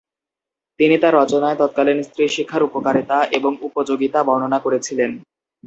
[0.79, 5.11] তিনি তার রচনায় তৎকালীন স্ত্রী শিক্ষার উপকারিতা এবং উপযোগিতা বর্ণনা করেছিলেন।